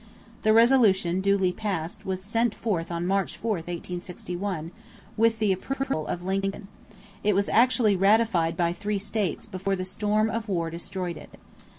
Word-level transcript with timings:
The 0.41 0.51
resolution, 0.51 1.21
duly 1.21 1.51
passed, 1.51 2.07
was 2.07 2.23
sent 2.23 2.55
forth 2.55 2.91
on 2.91 3.05
March 3.05 3.37
4, 3.37 3.57
1861, 3.57 4.71
with 5.15 5.37
the 5.37 5.51
approval 5.51 6.07
of 6.07 6.25
Lincoln; 6.25 6.67
it 7.23 7.35
was 7.35 7.47
actually 7.47 7.95
ratified 7.95 8.57
by 8.57 8.73
three 8.73 8.97
states 8.97 9.45
before 9.45 9.75
the 9.75 9.85
storm 9.85 10.27
of 10.27 10.49
war 10.49 10.71
destroyed 10.71 11.17
it. 11.17 11.37